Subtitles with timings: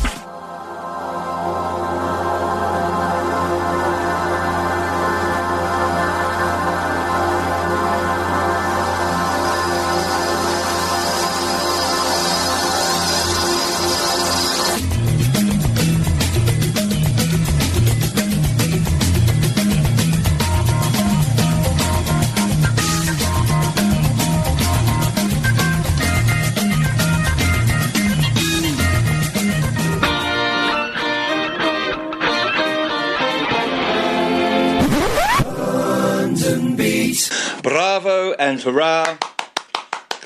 [38.61, 39.17] And hurrah.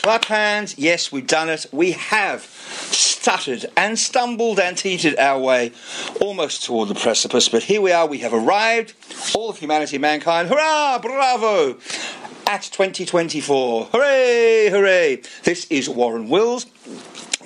[0.02, 0.77] Clap hands.
[0.77, 1.66] Yes, we've done it.
[1.70, 5.70] We have stuttered and stumbled and teetered our way
[6.20, 8.08] almost toward the precipice, but here we are.
[8.08, 8.94] We have arrived.
[9.36, 10.48] All of humanity, mankind.
[10.48, 10.98] Hurrah!
[10.98, 11.78] Bravo!
[12.48, 13.90] At 2024.
[13.92, 14.68] Hooray!
[14.68, 15.22] Hooray!
[15.44, 16.66] This is Warren Wills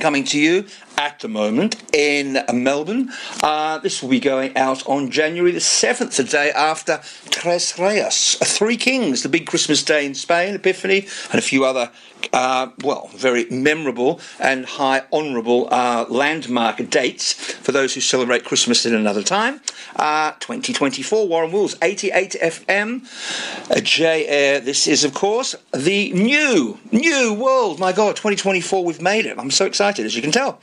[0.01, 0.65] coming to you
[0.99, 3.11] at the moment in Melbourne.
[3.43, 8.35] Uh, this will be going out on January the 7th, the day after Tres Reyes,
[8.35, 11.91] Three Kings, the big Christmas day in Spain, Epiphany, and a few other,
[12.33, 18.85] uh, well, very memorable and high honourable uh, landmark dates for those who celebrate Christmas
[18.85, 19.61] in another time.
[19.95, 24.61] Uh, 2024, Warren Wills, 88 FM, uh, J Air.
[24.61, 27.79] This is, of course, the new, new world.
[27.79, 29.39] My God, 2024, we've made it.
[29.39, 30.61] I'm so excited, as you can tell.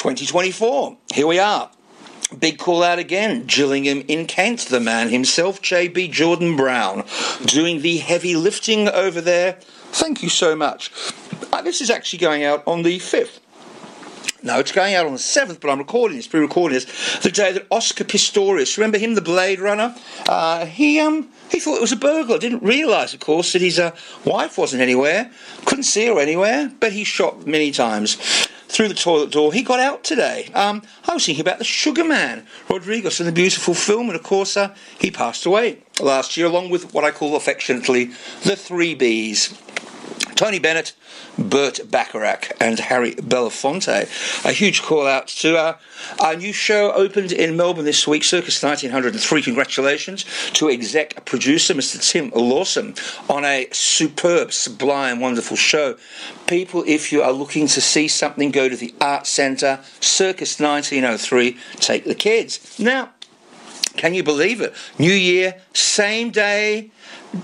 [0.00, 1.70] 2024, here we are.
[2.38, 3.44] Big call out again.
[3.44, 7.04] Gillingham in Kent, the man himself, JB Jordan Brown,
[7.44, 9.58] doing the heavy lifting over there.
[9.92, 10.90] Thank you so much.
[11.52, 13.40] Uh, this is actually going out on the 5th.
[14.42, 17.52] No, it's going out on the 7th, but I'm recording this, pre-recording this, the day
[17.52, 19.94] that Oscar Pistorius, remember him, the Blade Runner?
[20.26, 23.78] Uh, he um he thought it was a burglar, didn't realise, of course, that his
[23.78, 23.94] uh,
[24.24, 25.30] wife wasn't anywhere,
[25.66, 28.16] couldn't see her anywhere, but he shot many times
[28.68, 29.52] through the toilet door.
[29.52, 30.48] He got out today.
[30.54, 34.22] Um, I was thinking about the Sugar Man, Rodriguez, and the beautiful film, and of
[34.22, 38.06] course, uh, he passed away last year, along with what I call affectionately
[38.44, 39.69] the three Bs.
[40.40, 40.94] Tony Bennett,
[41.38, 44.44] Burt Bacharach, and Harry Belafonte.
[44.44, 45.76] A huge call out to uh,
[46.18, 49.42] our new show opened in Melbourne this week, Circus 1903.
[49.42, 52.00] Congratulations to exec producer Mr.
[52.00, 52.94] Tim Lawson
[53.28, 55.98] on a superb, sublime, wonderful show.
[56.46, 61.58] People, if you are looking to see something, go to the Art Centre, Circus 1903.
[61.76, 62.78] Take the kids.
[62.78, 63.10] Now,
[63.96, 64.74] can you believe it?
[64.98, 66.90] New Year, same day,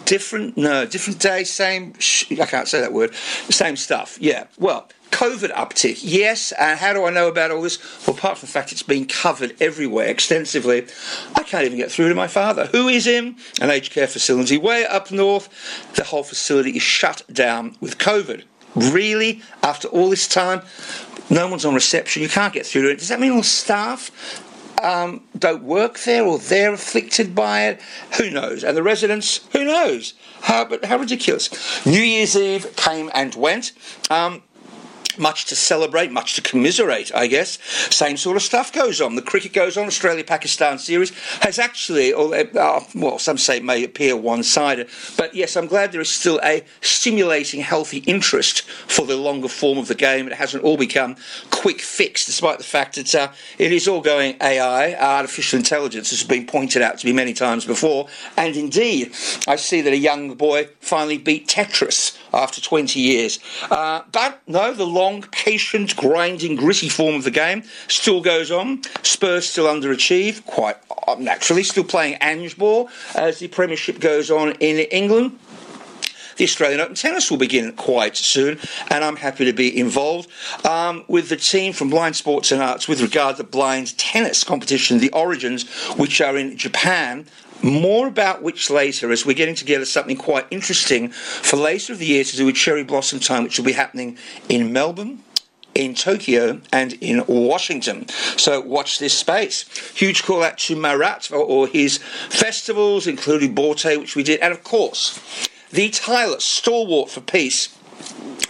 [0.05, 1.95] different no, different day, same.
[1.99, 3.15] Sh- I can't say that word.
[3.15, 4.19] Same stuff.
[4.21, 4.47] Yeah.
[4.59, 6.01] Well, COVID uptick.
[6.03, 6.53] Yes.
[6.53, 7.79] And how do I know about all this?
[8.07, 10.87] Well, apart from the fact it's been covered everywhere extensively,
[11.35, 14.59] I can't even get through to my father, who is in an aged care facility
[14.59, 15.49] way up north.
[15.95, 18.45] The whole facility is shut down with COVID.
[18.75, 19.43] Really?
[19.63, 20.63] After all this time?
[21.31, 22.23] No one's on reception.
[22.23, 22.99] You can't get through to it.
[22.99, 24.11] Does that mean all staff
[24.87, 27.83] um, don't work there or they're afflicted by it.
[28.19, 28.63] Who knows?
[28.63, 30.15] And the residents, who knows?
[30.43, 31.85] How, but how ridiculous.
[31.85, 33.73] New Year's Eve came and went.
[34.11, 34.43] Um,
[35.19, 37.59] much to celebrate, much to commiserate, I guess.
[37.95, 39.15] Same sort of stuff goes on.
[39.17, 39.87] The cricket goes on.
[39.87, 41.11] Australia Pakistan series
[41.41, 45.67] has actually, or, uh, well, some say it may appear one sided, but yes, I'm
[45.67, 50.27] glad there is still a stimulating, healthy interest for the longer form of the game.
[50.27, 51.17] It hasn't all become
[51.51, 56.23] quick fix, despite the fact that uh, it is all going AI, artificial intelligence, has
[56.23, 58.09] been pointed out to me many times before.
[58.37, 59.13] And indeed,
[59.47, 63.39] I see that a young boy finally beat Tetris after 20 years.
[63.71, 68.83] Uh, but no, the long, patient, grinding, gritty form of the game still goes on.
[69.03, 70.77] Spurs still underachieve, quite
[71.19, 75.39] naturally, still playing Ange ball as the Premiership goes on in England.
[76.37, 78.59] The Australian Open Tennis will begin quite soon,
[78.91, 80.29] and I'm happy to be involved
[80.67, 84.99] um, with the team from Blind Sports and Arts with regard to blind tennis competition,
[84.99, 85.67] the Origins,
[85.97, 87.27] which are in Japan
[87.63, 92.07] more about which later, as we're getting together something quite interesting for later of the
[92.07, 94.19] year to do with cherry blossom time, which will be happening
[94.49, 95.23] in Melbourne,
[95.75, 98.09] in Tokyo and in Washington.
[98.37, 99.65] So watch this space.
[99.95, 104.65] Huge call out to Marat all his festivals, including Borte, which we did, and of
[104.65, 105.21] course,
[105.71, 107.77] the tireless stalwart for peace,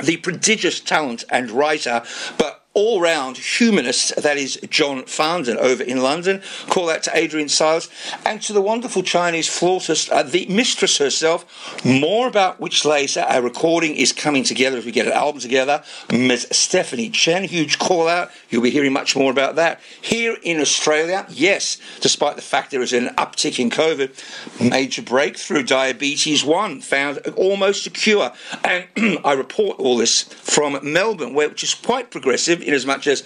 [0.02, 2.02] the prodigious talent and writer,
[2.38, 6.42] but all round humanist, that is John Farndon over in London.
[6.68, 7.88] Call out to Adrian Silas
[8.26, 11.84] and to the wonderful Chinese flautist, uh, the mistress herself.
[11.86, 15.82] More about which later our recording is coming together as we get an album together.
[16.12, 16.48] Ms.
[16.52, 18.30] Stephanie Chen, huge call out.
[18.50, 19.80] You'll be hearing much more about that.
[20.02, 25.62] Here in Australia, yes, despite the fact there is an uptick in COVID, major breakthrough.
[25.62, 28.32] Diabetes 1 found almost a cure.
[28.62, 28.86] And
[29.24, 33.22] I report all this from Melbourne, where, which is quite progressive in as much as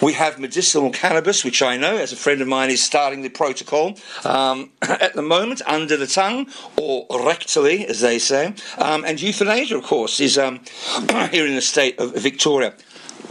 [0.00, 3.28] we have medicinal cannabis, which I know, as a friend of mine is starting the
[3.28, 6.46] protocol um, at the moment under the tongue,
[6.76, 8.54] or rectally, as they say.
[8.78, 10.60] Um, and euthanasia, of course, is um,
[11.30, 12.74] here in the state of Victoria.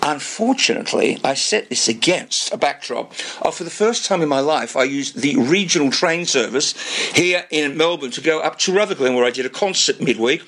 [0.02, 4.76] Unfortunately, I set this against a backdrop of for the first time in my life,
[4.76, 6.74] I used the regional train service
[7.16, 10.42] here in Melbourne to go up to Rutherglen, where I did a concert midweek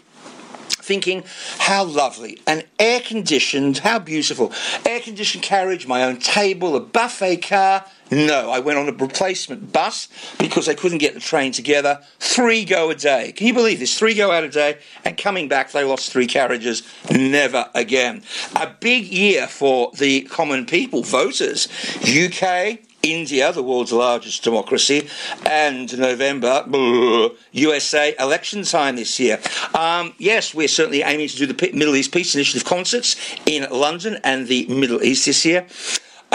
[0.85, 1.23] thinking,
[1.57, 4.53] how lovely, an air conditioned, how beautiful.
[4.85, 7.85] Air conditioned carriage, my own table, a buffet car.
[8.11, 12.01] No, I went on a replacement bus because they couldn't get the train together.
[12.19, 13.31] Three go a day.
[13.31, 13.97] Can you believe this?
[13.97, 16.83] Three go out a day, and coming back, they lost three carriages.
[17.09, 18.21] Never again.
[18.55, 21.67] A big year for the common people, voters.
[21.97, 25.07] UK, India, the world's largest democracy,
[25.45, 26.65] and November,
[27.51, 29.39] USA election time this year.
[29.73, 33.15] Um, yes, we're certainly aiming to do the Middle East Peace Initiative concerts
[33.45, 35.67] in London and the Middle East this year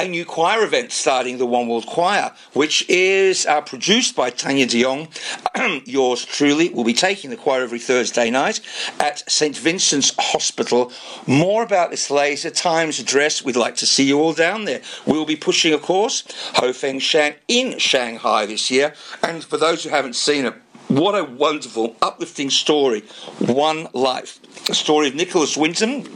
[0.01, 4.67] a new choir event starting the One World Choir, which is uh, produced by Tania
[4.67, 5.09] de Jong.
[5.85, 8.61] Yours truly will be taking the choir every Thursday night
[8.99, 9.55] at St.
[9.57, 10.91] Vincent's Hospital.
[11.27, 12.49] More about this later.
[12.49, 13.45] Times, address.
[13.45, 14.81] We'd like to see you all down there.
[15.05, 16.25] We'll be pushing, of course,
[16.55, 18.95] Ho Feng Shang in Shanghai this year.
[19.23, 20.55] And for those who haven't seen it,
[20.89, 23.03] what a wonderful, uplifting story.
[23.39, 24.41] One life.
[24.65, 26.09] The story of Nicholas Winton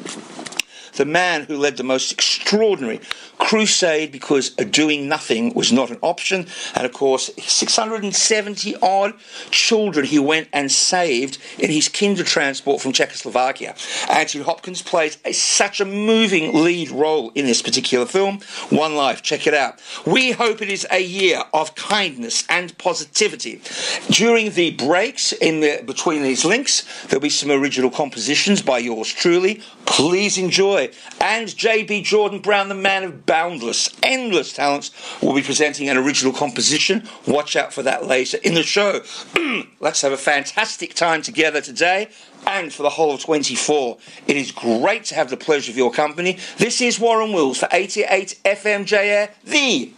[0.96, 3.00] the man who led the most extraordinary
[3.38, 6.46] crusade because doing nothing was not an option.
[6.74, 9.14] And of course, 670 odd
[9.50, 13.74] children he went and saved in his kinder transport from Czechoslovakia.
[14.08, 18.40] Anthony Hopkins plays a, such a moving lead role in this particular film.
[18.70, 19.80] One Life, check it out.
[20.06, 23.60] We hope it is a year of kindness and positivity.
[24.08, 29.12] During the breaks in the, between these links, there'll be some original compositions by yours
[29.12, 29.62] truly.
[29.84, 30.83] Please enjoy.
[31.20, 34.90] And JB Jordan Brown, the man of boundless, endless talents,
[35.22, 37.08] will be presenting an original composition.
[37.26, 39.02] Watch out for that later in the show.
[39.80, 42.08] Let's have a fantastic time together today
[42.46, 43.98] and for the whole of 24.
[44.26, 46.38] It is great to have the pleasure of your company.
[46.58, 49.92] This is Warren Wills for 88 FMJ the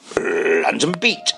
[0.62, 1.32] London Beat.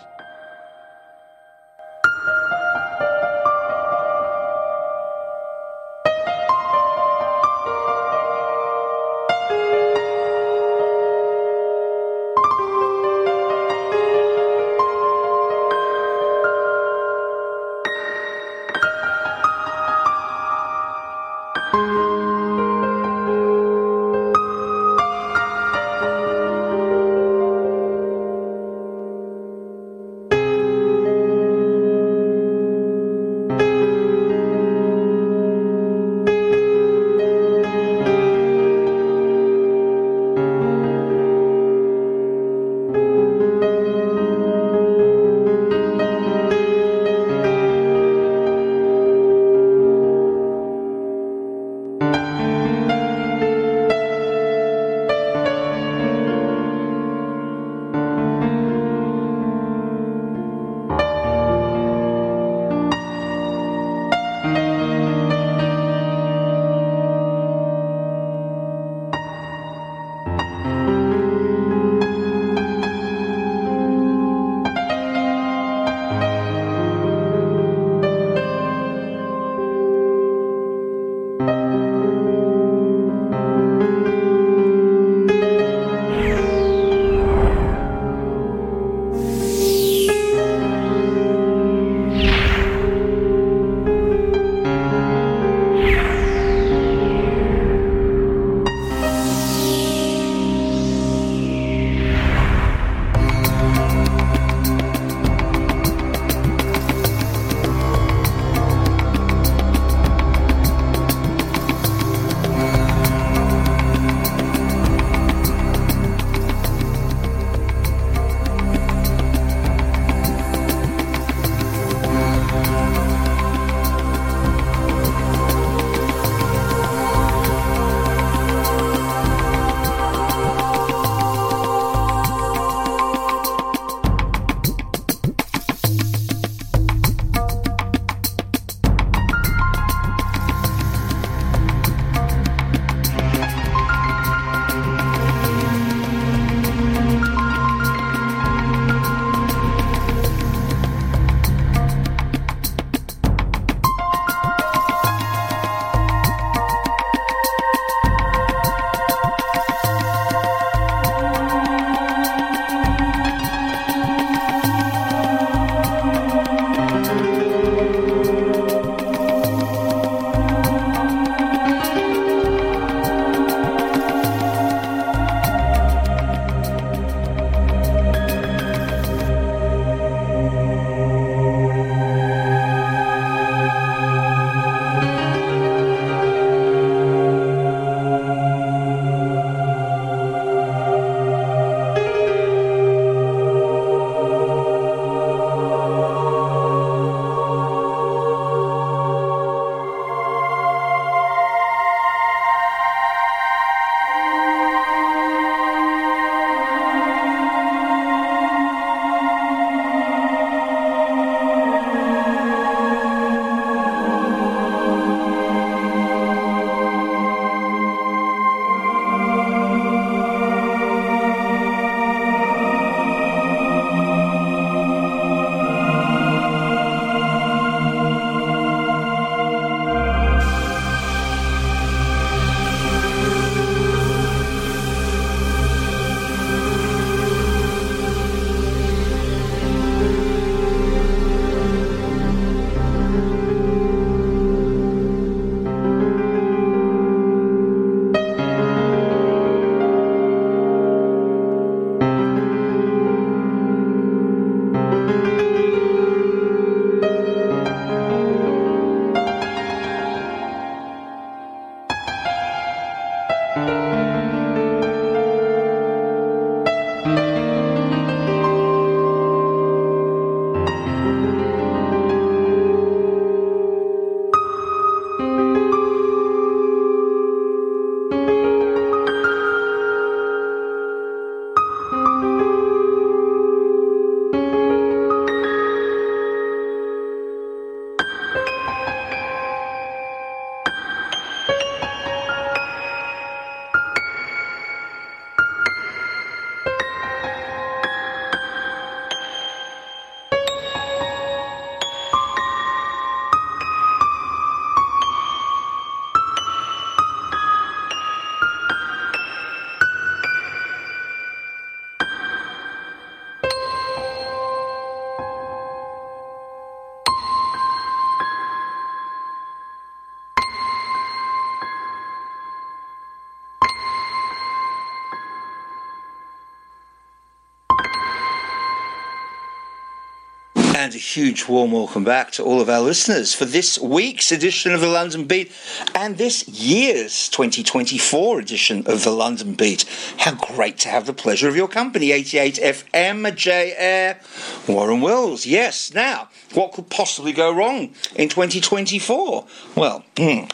[331.15, 334.86] Huge warm welcome back to all of our listeners for this week's edition of the
[334.86, 335.50] London Beat
[335.94, 339.86] and this year's 2024 edition of the London Beat.
[340.19, 344.20] How great to have the pleasure of your company, 88 FM, J Air,
[344.69, 345.46] Warren Wills.
[345.46, 349.46] Yes, now, what could possibly go wrong in 2024?
[349.77, 350.44] Well, hmm,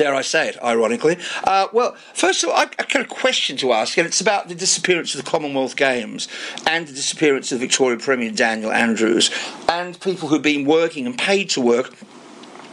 [0.00, 1.18] dare I say it, ironically.
[1.44, 4.54] Uh, well, first of all, I've got a question to ask, and it's about the
[4.54, 6.26] disappearance of the Commonwealth Games
[6.66, 9.30] and the disappearance of Victoria Premier Daniel Andrews
[9.68, 11.92] and people who've been working and paid to work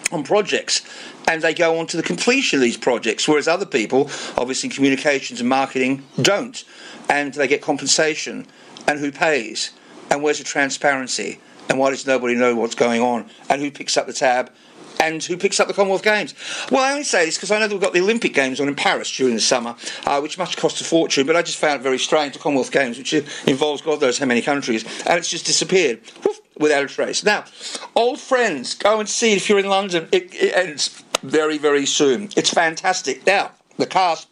[0.09, 0.81] on projects
[1.27, 4.73] and they go on to the completion of these projects, whereas other people, obviously in
[4.73, 6.63] communications and marketing, don't.
[7.09, 8.47] And they get compensation.
[8.87, 9.71] And who pays?
[10.09, 11.41] And where's the transparency?
[11.67, 13.29] And why does nobody know what's going on?
[13.49, 14.49] And who picks up the tab?
[14.99, 16.33] And who picks up the Commonwealth Games.
[16.71, 18.67] Well, I only say this because I know that we've got the Olympic Games on
[18.67, 19.75] in Paris during the summer,
[20.05, 22.71] uh, which must cost a fortune, but I just found it very strange, the Commonwealth
[22.71, 23.13] Games, which
[23.45, 27.23] involves God knows how many countries, and it's just disappeared woof, without a trace.
[27.23, 27.45] Now,
[27.95, 30.07] old friends, go and see it if you're in London.
[30.11, 32.29] It, it ends very, very soon.
[32.35, 33.25] It's fantastic.
[33.25, 34.27] Now, the cast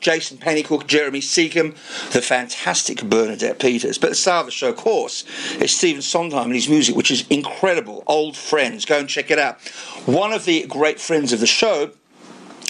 [0.00, 1.72] Jason Pennycooke, Jeremy Secomb,
[2.12, 3.98] the fantastic Bernadette Peters.
[3.98, 5.24] But the star of the show, of course,
[5.60, 8.02] is Stephen Sondheim and his music, which is incredible.
[8.06, 8.84] Old Friends.
[8.84, 9.60] Go and check it out.
[10.06, 11.92] One of the great friends of the show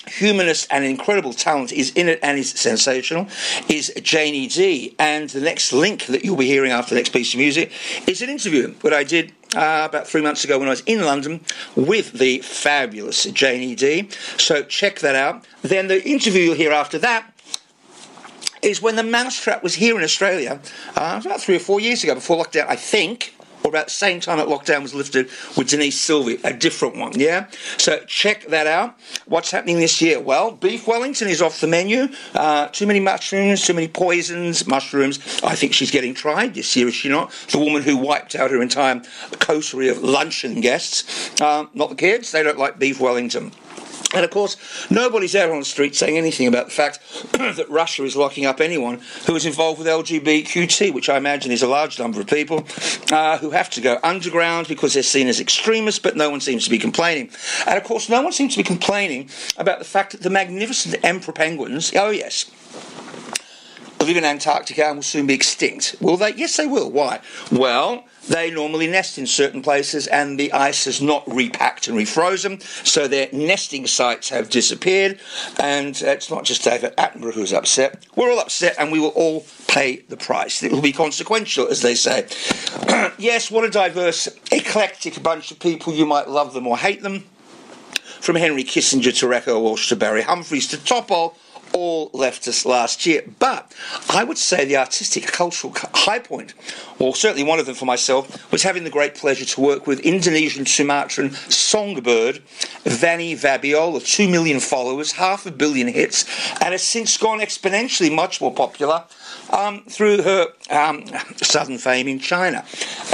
[0.08, 3.28] humanist and incredible talent is in it and is sensational
[3.68, 4.94] is Janie Dee.
[4.98, 7.72] And the next link that you'll be hearing after the next piece of music
[8.06, 11.04] is an interview that I did uh, about three months ago when I was in
[11.04, 11.40] London
[11.74, 14.08] with the fabulous Janie Dee.
[14.36, 15.46] So check that out.
[15.62, 17.32] Then the interview you'll hear after that
[18.62, 20.60] is when the Mousetrap was here in Australia,
[20.96, 23.34] uh, about three or four years ago before lockdown, I think
[23.64, 27.18] or about the same time that lockdown was lifted with Denise Sylvie, a different one,
[27.18, 27.48] yeah?
[27.76, 28.98] So check that out.
[29.26, 30.20] What's happening this year?
[30.20, 32.08] Well, beef Wellington is off the menu.
[32.34, 35.18] Uh, too many mushrooms, too many poisons, mushrooms.
[35.42, 37.32] I think she's getting tried this year, is she not?
[37.50, 39.02] The woman who wiped out her entire
[39.38, 41.40] coterie of luncheon guests.
[41.40, 43.52] Uh, not the kids, they don't like beef Wellington.
[44.14, 44.56] And of course,
[44.90, 47.00] nobody's out on the street saying anything about the fact
[47.32, 51.62] that Russia is locking up anyone who is involved with LGBTQT, which I imagine is
[51.62, 52.66] a large number of people
[53.12, 56.64] uh, who have to go underground because they're seen as extremists, but no one seems
[56.64, 57.30] to be complaining.
[57.66, 61.04] And of course, no one seems to be complaining about the fact that the magnificent
[61.04, 62.50] emperor penguins, oh yes,
[64.08, 65.96] live in Antarctica and will soon be extinct.
[66.00, 66.32] Will they?
[66.34, 66.90] Yes, they will.
[66.90, 67.20] Why?
[67.52, 72.62] Well, they normally nest in certain places and the ice has not repacked and refrozen,
[72.86, 75.18] so their nesting sites have disappeared.
[75.58, 78.06] And it's not just David Attenborough who's upset.
[78.14, 80.62] We're all upset and we will all pay the price.
[80.62, 82.26] It will be consequential, as they say.
[83.18, 85.92] yes, what a diverse, eclectic bunch of people.
[85.92, 87.24] You might love them or hate them.
[88.20, 91.34] From Henry Kissinger to Raquel Welch to Barry Humphries to Topol
[91.78, 93.22] all left us last year.
[93.38, 93.72] But
[94.10, 96.54] I would say the artistic cultural high point,
[96.98, 100.00] or certainly one of them for myself, was having the great pleasure to work with
[100.00, 102.42] Indonesian Sumatran songbird
[102.84, 106.24] Vanny Vabiola, 2 million followers, half a billion hits,
[106.60, 109.04] and has since gone exponentially much more popular
[109.50, 111.04] um, through her um,
[111.36, 112.64] sudden fame in China.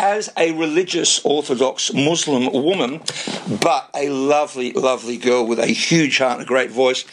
[0.00, 3.02] As a religious Orthodox Muslim woman,
[3.60, 7.04] but a lovely, lovely girl with a huge heart and a great voice,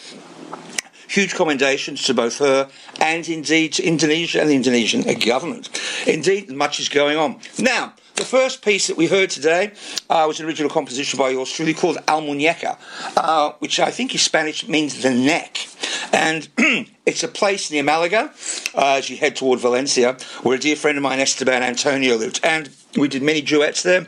[1.12, 2.70] Huge commendations to both her
[3.02, 5.70] and indeed to Indonesia and the Indonesian government.
[6.08, 7.42] Indeed, much is going on.
[7.60, 9.74] Now, the first piece that we heard today
[10.10, 12.78] uh, was an original composition by yours truly called Almuñécar,
[13.18, 15.58] uh, which I think in Spanish means the neck.
[16.14, 16.48] And
[17.06, 18.32] it's a place near Malaga
[18.74, 22.40] uh, as you head toward Valencia, where a dear friend of mine, Esteban Antonio, lived.
[22.42, 24.08] And we did many duets there.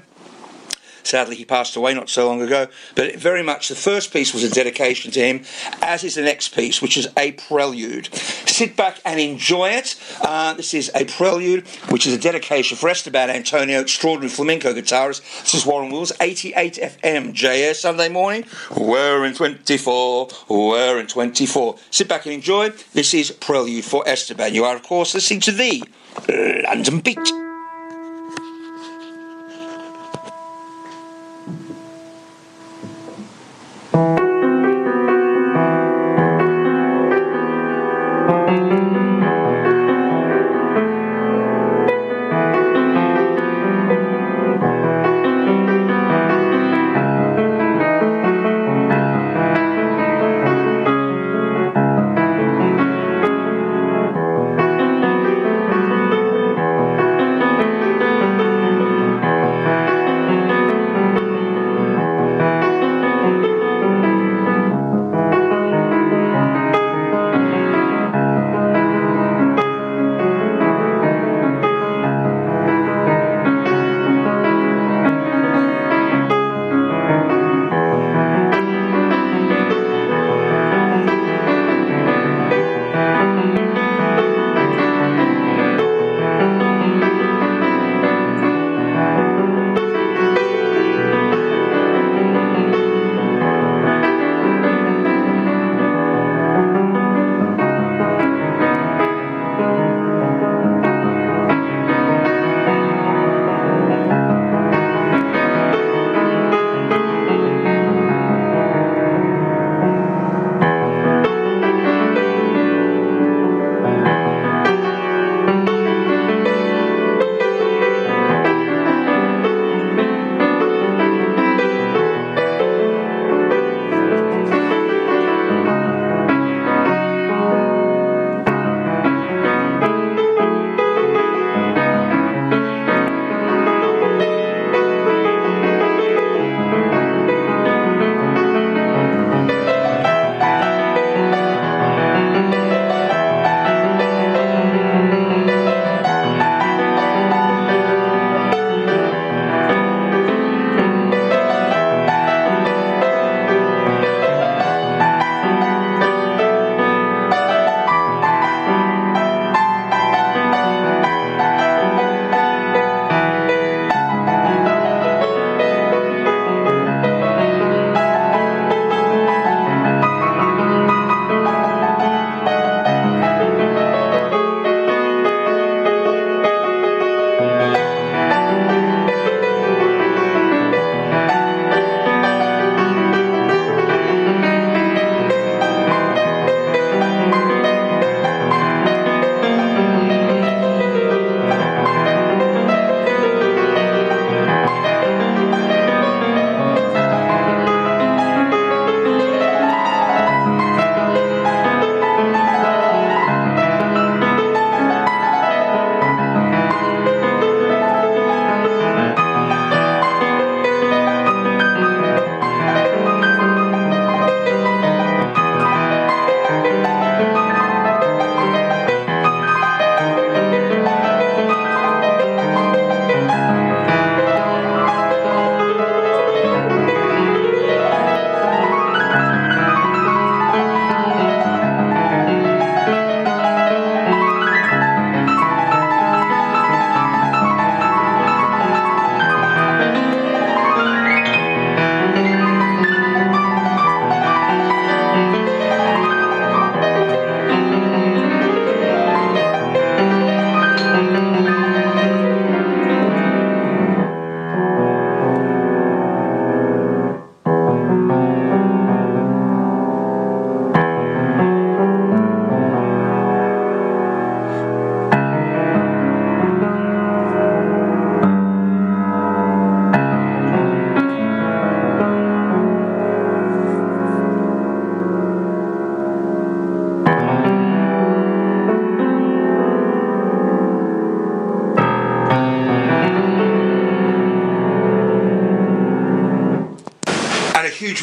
[1.03, 2.67] Sadly, he passed away not so long ago.
[2.95, 5.43] But very much the first piece was a dedication to him,
[5.81, 8.13] as is the next piece, which is a prelude.
[8.15, 9.95] Sit back and enjoy it.
[10.21, 15.21] Uh, this is a prelude, which is a dedication for Esteban Antonio, extraordinary flamenco guitarist.
[15.41, 18.45] This is Warren Wills, 88 FM, JS Sunday morning.
[18.75, 21.77] We're in 24, we're in 24.
[21.91, 22.69] Sit back and enjoy.
[22.93, 24.53] This is Prelude for Esteban.
[24.53, 25.83] You are, of course, listening to the
[26.65, 27.52] London Beat.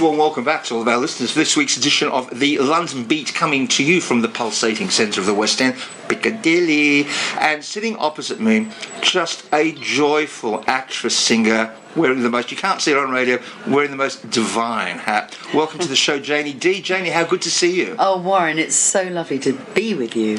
[0.00, 3.04] Warm welcome back to all of our listeners for this week's edition of the London
[3.04, 5.76] Beat coming to you from the pulsating centre of the West End,
[6.08, 7.06] Piccadilly.
[7.38, 8.68] And sitting opposite me,
[9.02, 13.90] just a joyful actress singer wearing the most, you can't see her on radio, wearing
[13.90, 15.36] the most divine hat.
[15.54, 16.80] Welcome to the show, Janie Dee.
[16.80, 17.96] Janie, how good to see you.
[17.98, 20.38] Oh, Warren, it's so lovely to be with you.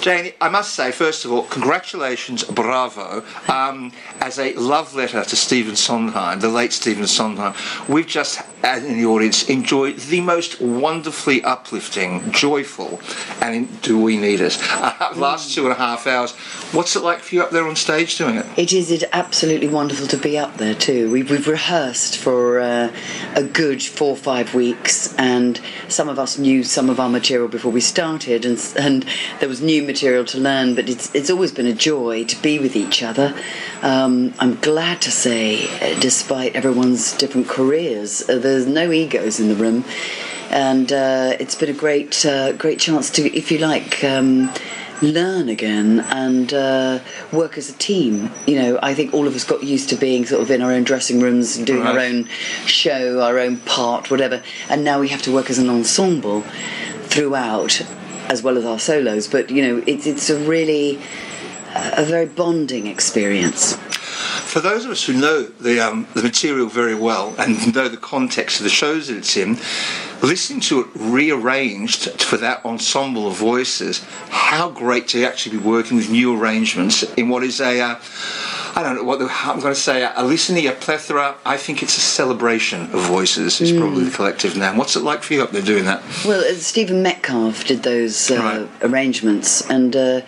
[0.00, 5.36] Janie, I must say, first of all, congratulations, bravo, um, as a love letter to
[5.36, 7.54] Stephen Sondheim, the late Stephen Sondheim.
[7.86, 13.00] We've just, as in the audience, enjoyed the most wonderfully uplifting, joyful,
[13.42, 14.58] and in, do we need it?
[14.70, 16.32] Uh, last two and a half hours.
[16.72, 18.46] What's it like for you up there on stage doing it?
[18.56, 21.10] It is it absolutely wonderful to be up there too.
[21.10, 22.92] We've, we've rehearsed for uh,
[23.36, 27.48] a good four or five weeks, and some of us knew some of our material
[27.48, 29.06] before we started, and, and
[29.38, 30.74] there was new material to learn.
[30.74, 33.34] But it's it's always been a joy to be with each other.
[33.82, 39.48] Um, I'm glad to say, uh, despite everyone's different careers, uh, there's no egos in
[39.48, 39.84] the room,
[40.50, 44.02] and uh, it's been a great uh, great chance to, if you like.
[44.02, 44.50] Um,
[45.02, 46.98] learn again and uh,
[47.32, 48.30] work as a team.
[48.46, 50.72] You know, I think all of us got used to being sort of in our
[50.72, 52.26] own dressing rooms and doing our own
[52.66, 54.42] show, our own part, whatever.
[54.68, 56.42] And now we have to work as an ensemble
[57.02, 57.80] throughout,
[58.28, 59.28] as well as our solos.
[59.28, 60.98] But you know, it's it's a really
[61.74, 63.76] uh, a very bonding experience.
[64.10, 67.96] For those of us who know the um, the material very well and know the
[67.96, 69.58] context of the shows that it's in,
[70.22, 75.96] listening to it rearranged for that ensemble of voices, how great to actually be working
[75.96, 78.00] with new arrangements in what is a uh,
[78.76, 81.36] I don't know what the, I'm going to say a listening a plethora.
[81.44, 83.60] I think it's a celebration of voices.
[83.60, 84.76] Is probably the collective now.
[84.76, 86.02] What's it like for you up there doing that?
[86.24, 88.68] Well, uh, Stephen Metcalfe did those uh, Right.
[88.82, 90.20] arrangements and uh,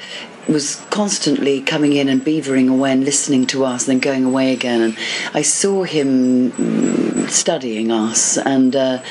[0.48, 4.52] was constantly coming in and beavering away and listening to us and then going away
[4.52, 4.80] again.
[4.80, 4.98] And
[5.34, 9.02] I saw him mm, studying us, and uh,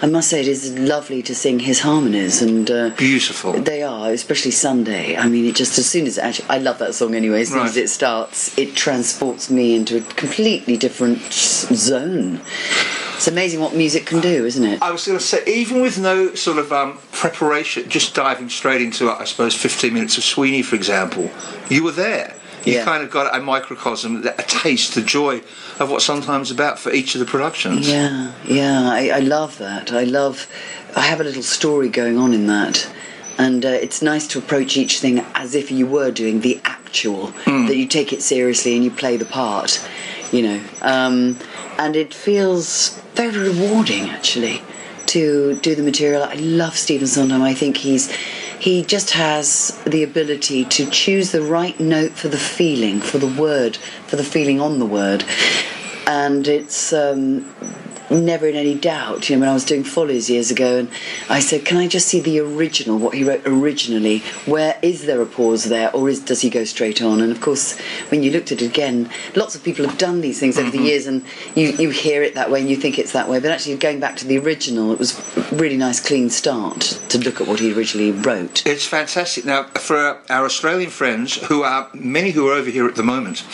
[0.00, 2.40] I must say it is lovely to sing his harmonies.
[2.42, 3.52] And uh, Beautiful.
[3.52, 5.16] they are, especially Sunday.
[5.16, 7.42] I mean, it just as soon as it actually, I love that song anyway.
[7.42, 12.40] As soon as it starts, it transports me into a completely different zone.
[13.18, 14.80] It's amazing what music can do, isn't it?
[14.80, 18.80] I was going to say, even with no sort of um, preparation, just diving straight
[18.80, 21.28] into, I suppose, 15 minutes of Sweeney, for example,
[21.68, 22.36] you were there.
[22.64, 22.84] You Yeah.
[22.84, 25.42] kind of got a microcosm, a taste, the joy
[25.80, 27.88] of what sometimes about for each of the productions.
[27.88, 29.90] Yeah, yeah, I, I love that.
[29.92, 30.46] I love.
[30.94, 32.88] I have a little story going on in that,
[33.36, 37.32] and uh, it's nice to approach each thing as if you were doing the actual.
[37.46, 39.84] That you take it seriously and you play the part,
[40.32, 40.60] you know.
[40.82, 41.38] Um,
[41.78, 44.62] and it feels very rewarding actually
[45.06, 46.22] to do the material.
[46.22, 47.42] I love Stephen Sondheim.
[47.42, 48.10] I think he's
[48.58, 53.40] he just has the ability to choose the right note for the feeling, for the
[53.40, 55.24] word, for the feeling on the word,
[56.06, 57.44] and it's um,
[58.10, 59.28] never in any doubt.
[59.28, 60.90] You know, when I was doing Follies years ago, and
[61.28, 62.98] I said, "Can I just see the original?
[62.98, 64.20] What he wrote originally?
[64.46, 67.40] Where is there a pause there, or is does he go straight on?" And of
[67.40, 67.78] course,
[68.10, 70.78] when you looked at it again, lots of people have done these things over the
[70.78, 70.86] mm-hmm.
[70.86, 73.40] years, and you you hear it that way and you think it's that way.
[73.40, 77.18] But actually, going back to the original, it was a really nice, clean start to
[77.18, 78.66] look at what he originally wrote.
[78.66, 79.44] It's fantastic.
[79.44, 83.44] Now, for our Australian friends, who are many who are over here at the moment,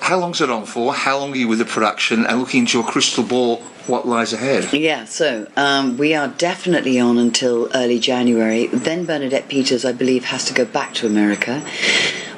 [0.00, 0.94] how long's it on for?
[0.94, 2.26] How long are you with the production?
[2.26, 3.56] And looking into your crystal ball,
[3.86, 4.72] what lies ahead?
[4.72, 8.66] Yeah, so um, we are definitely on until early January.
[8.66, 11.62] Then Bernadette Peters, I believe, has to go back to America.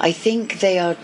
[0.00, 0.96] I think they are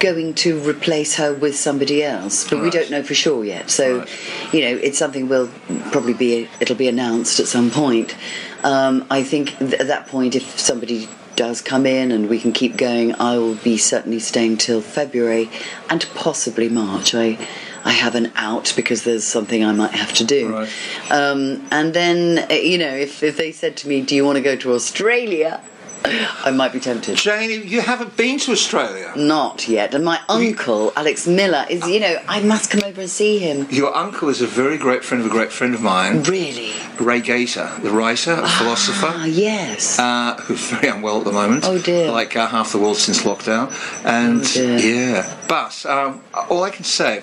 [0.00, 3.70] going to replace her with somebody else, but we don't know for sure yet.
[3.70, 4.08] So, Right.
[4.52, 5.48] you know, it's something will
[5.92, 8.16] probably be it'll be announced at some point.
[8.64, 12.52] Um, I think th- at that point, if somebody does come in and we can
[12.52, 15.48] keep going, I will be certainly staying till February
[15.88, 17.14] and possibly March.
[17.14, 17.38] I
[17.84, 20.52] I have an out because there's something I might have to do.
[20.52, 21.12] Right.
[21.12, 24.36] Um, and then, uh, you know, if, if they said to me, Do you want
[24.36, 25.62] to go to Australia?
[26.04, 27.16] I might be tempted.
[27.16, 29.12] Janie, you haven't been to Australia.
[29.16, 29.94] Not yet.
[29.94, 33.66] And my uncle, Alex Miller, is, you know, I must come over and see him.
[33.70, 36.72] Your uncle is a very great friend of a great friend of mine, Really?
[37.00, 39.06] Ray Gaita, the writer, a philosopher.
[39.10, 39.98] Ah, yes.
[39.98, 41.64] uh, who's very unwell at the moment.
[41.66, 42.10] Oh, dear.
[42.10, 43.70] Like uh, half the world since lockdown.
[44.04, 44.78] And Oh, dear.
[44.78, 47.22] yeah, but um, all I can say,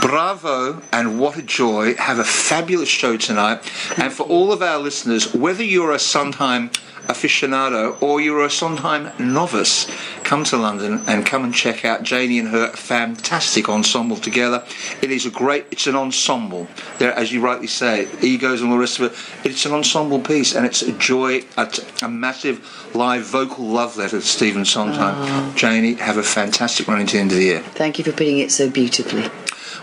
[0.00, 1.94] bravo and what a joy.
[1.96, 3.58] Have a fabulous show tonight.
[3.98, 6.70] and for all of our listeners, whether you're a Sondheim
[7.06, 9.86] aficionado or you're a Sondheim novice,
[10.22, 14.64] come to London and come and check out Janie and her fantastic ensemble together.
[15.02, 16.66] It is a great, it's an ensemble.
[16.98, 19.48] There, as you rightly say, egos and all the rest of it.
[19.50, 24.20] It's an ensemble piece and it's a joy, a, a massive live vocal love letter
[24.20, 25.14] to Stephen Sondheim.
[25.16, 25.52] Ah.
[25.56, 27.60] Janie, have a fantastic run into the end of the year.
[27.60, 29.30] Thank you for putting it so beautifully.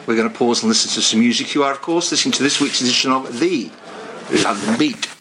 [0.08, 1.54] we're going to pause and listen to some music.
[1.54, 3.72] You are, of course, listening to this week's edition of The
[4.44, 5.21] London Beat.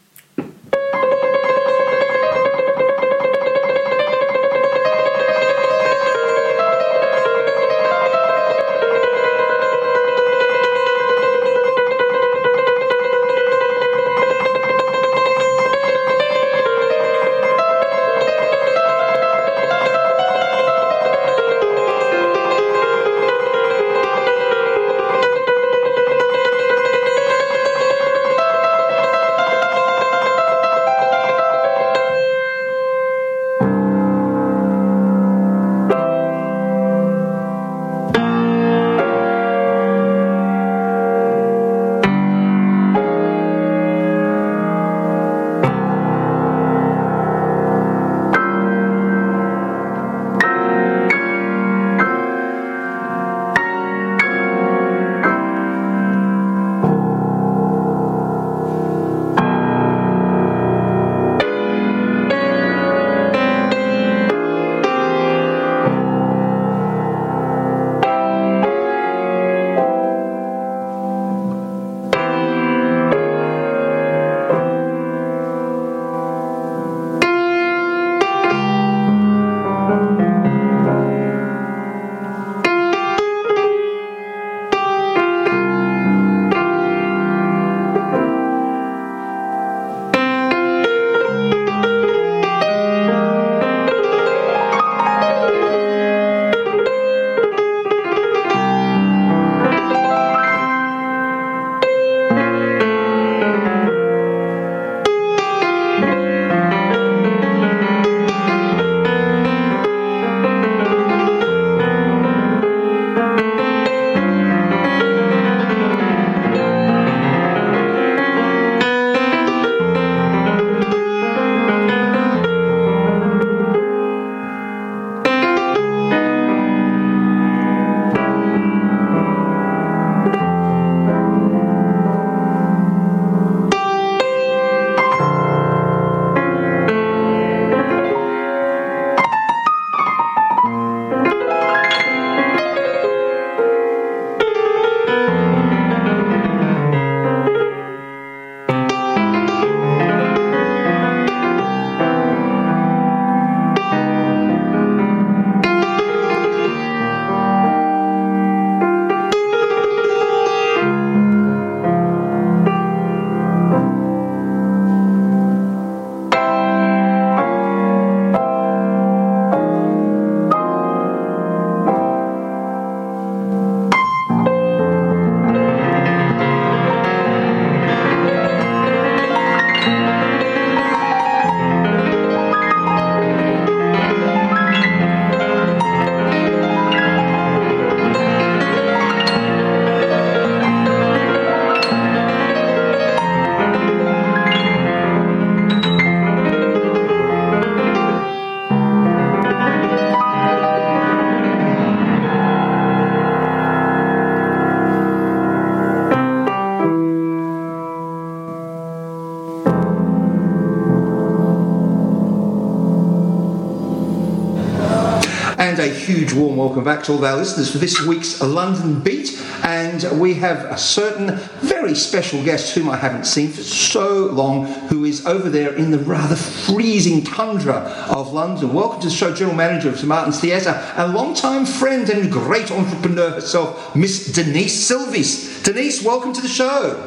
[216.61, 219.41] Welcome back to all of our listeners for this week's London Beat.
[219.65, 224.67] And we have a certain very special guest whom I haven't seen for so long,
[224.67, 227.77] who is over there in the rather freezing tundra
[228.11, 228.75] of London.
[228.75, 232.71] Welcome to the show, General Manager of St Martin's Theatre, a long-time friend and great
[232.71, 235.65] entrepreneur herself, Miss Denise Silvies.
[235.65, 237.07] Denise, welcome to the show.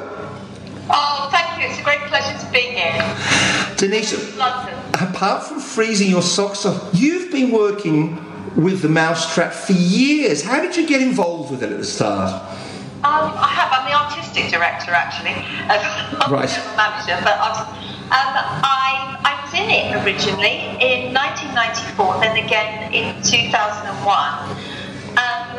[0.90, 1.70] Oh, thank you.
[1.70, 3.76] It's a great pleasure to be here.
[3.78, 4.74] Denise, London.
[4.94, 8.23] apart from freezing your socks off, you've been working
[8.56, 10.44] with the Mousetrap for years.
[10.44, 12.32] How did you get involved with it at the start?
[13.04, 13.70] Um, I have.
[13.74, 15.36] I'm the artistic director, actually,
[15.68, 15.84] as
[16.32, 16.48] Right.
[16.78, 17.20] manager.
[17.24, 17.68] But um,
[18.64, 24.63] I, I was in it originally in 1994, then again in 2001.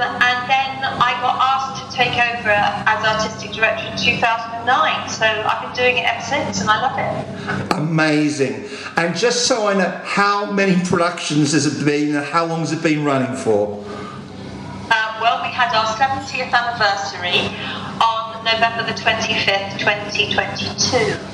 [0.01, 5.09] And then I got asked to take over as artistic director in 2009.
[5.09, 7.73] So I've been doing it ever since, and I love it.
[7.79, 8.69] Amazing.
[8.97, 12.73] And just so I know, how many productions has it been and how long has
[12.73, 13.79] it been running for?
[13.79, 17.57] Um, well, we had our 70th anniversary
[18.03, 21.34] on November the 25th, 2022.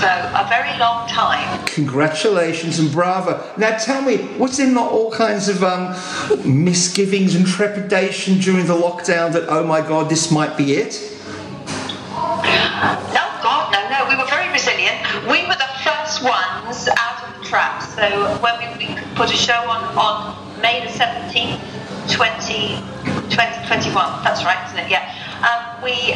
[0.00, 1.64] So a very long time.
[1.66, 3.44] Congratulations and bravo.
[3.58, 5.94] Now tell me, was there not all kinds of um,
[6.44, 10.98] misgivings and trepidation during the lockdown that, oh my God, this might be it?
[12.16, 14.08] No, God, no, no.
[14.08, 14.96] We were very resilient.
[15.24, 17.82] We were the first ones out of the trap.
[17.82, 21.60] So when we, we put a show on on May the 17th,
[22.10, 22.76] 20,
[23.28, 24.90] 2021, that's right, isn't it?
[24.90, 25.04] Yeah.
[25.44, 26.12] Um, we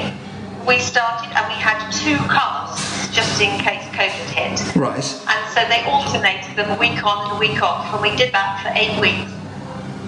[0.67, 4.77] we started and we had two casts just in case COVID hit.
[4.77, 5.05] Right.
[5.29, 8.33] And so they alternated them a week on and a week off, and we did
[8.33, 9.31] that for eight weeks.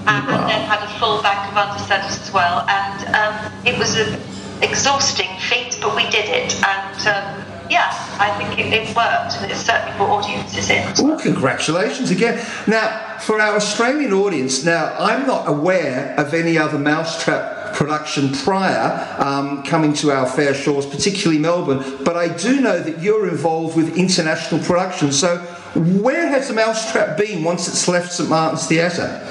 [0.07, 2.66] Um, And then had a full bank of understudies as well.
[2.69, 4.21] And um, it was an
[4.62, 6.55] exhausting feat, but we did it.
[6.64, 7.90] And um, yeah,
[8.21, 11.05] I think it, it worked, and it certainly brought audiences in.
[11.05, 12.45] Well, congratulations again.
[12.69, 19.16] Now, for our Australian audience, now I'm not aware of any other Mousetrap production prior
[19.18, 23.76] um, coming to our fair shores, particularly Melbourne, but I do know that you're involved
[23.76, 25.12] with international production.
[25.12, 25.38] So,
[25.76, 29.26] where has the Mousetrap been once it's left St Martin's Theatre?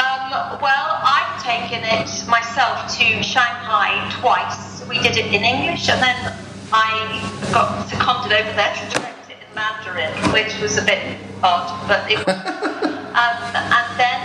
[0.00, 4.86] Um, well, I've taken it myself to Shanghai twice.
[4.88, 6.34] We did it in English, and then
[6.72, 11.88] I got seconded over there to direct it in Mandarin, which was a bit odd,
[11.88, 12.94] but it was.
[13.18, 14.22] Um, and then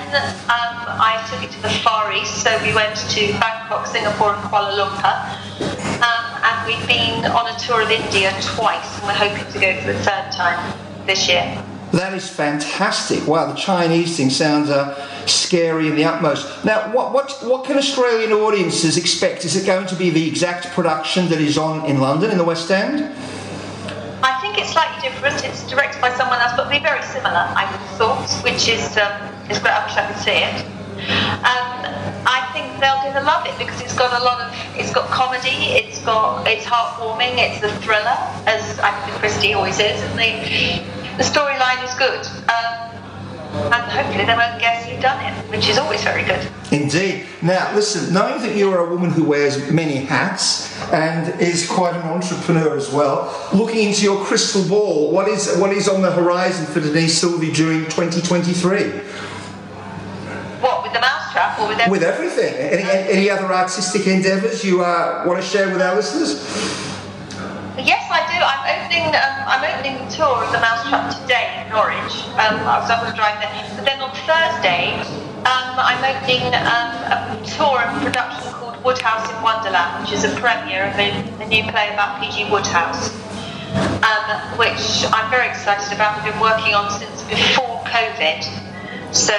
[0.54, 4.44] um, I took it to the Far East, so we went to Bangkok, Singapore, and
[4.44, 5.16] Kuala Lumpur.
[6.00, 9.82] Um, and we've been on a tour of India twice, and we're hoping to go
[9.82, 11.62] for the third time this year.
[11.92, 13.28] That is fantastic.
[13.28, 14.96] Wow, the Chinese thing sounds uh,
[15.28, 16.64] scary in the utmost.
[16.64, 19.44] Now, what, what, what can Australian audiences expect?
[19.44, 22.46] Is it going to be the exact production that is on in London, in the
[22.46, 23.14] West End?
[24.24, 25.44] I think it's slightly different.
[25.44, 28.98] It's directed by someone else, but be very similar, I would have thought, which is
[28.98, 29.12] um,
[29.52, 29.74] is great.
[29.74, 30.83] I wish I could see it.
[31.44, 31.68] Um,
[32.26, 35.10] I think they're going to love it because it's got a lot of, it's got
[35.10, 40.18] comedy, it's got, it's heartwarming, it's a thriller, as I think Christie always is, and
[40.18, 40.84] the
[41.18, 42.26] the storyline is good.
[42.50, 42.94] Um,
[43.54, 46.48] and hopefully they won't guess who done it, which is always very good.
[46.72, 47.28] Indeed.
[47.44, 51.94] Now, listen, knowing that you are a woman who wears many hats and is quite
[51.96, 56.12] an entrepreneur as well, looking into your crystal ball, what is what is on the
[56.12, 59.02] horizon for Denise Silvey during 2023?
[61.34, 61.92] Or with everything?
[61.92, 66.38] With everything, any, any other artistic endeavours you uh, want to share with our listeners?
[67.74, 68.38] Yes, I do.
[68.38, 69.10] I'm opening.
[69.18, 72.14] Um, I'm opening the tour of the Mousetrap today in Norwich.
[72.38, 73.50] Um, so I'm going to drive there.
[73.74, 75.02] But then on Thursday,
[75.50, 80.24] um, I'm opening um, a tour of a production called Wodehouse in Wonderland, which is
[80.24, 82.46] a premiere of a, a new play about P.G.
[82.54, 83.10] Wodehouse,
[84.06, 86.22] um, which I'm very excited about.
[86.22, 88.73] I've been working on since before COVID.
[89.14, 89.38] So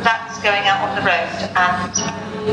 [0.00, 1.92] that's going out on the road, and